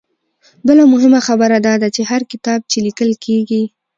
بله 0.67 0.83
مهمه 0.93 1.19
خبره 1.27 1.57
دا 1.67 1.73
ده 1.81 1.87
چې 1.95 2.01
هر 2.11 2.21
کتاب 2.31 2.59
چې 2.71 2.77
ليکل 2.85 3.09
کيږي 3.25 3.63